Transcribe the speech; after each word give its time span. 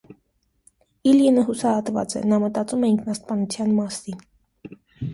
Իլյինը 1.11 1.43
հուսահատված 1.51 2.17
է. 2.21 2.23
նա 2.33 2.41
մտածում 2.47 2.91
է 2.91 2.93
ինքնասպանության 2.97 3.81
մասին։ 3.85 4.29